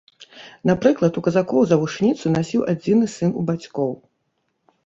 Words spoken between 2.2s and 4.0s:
насіў адзіны сын у бацькоў.